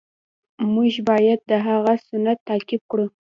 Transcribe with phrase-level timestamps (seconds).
[0.73, 3.05] مونږ باید د هغه سنت تعقیب کړو.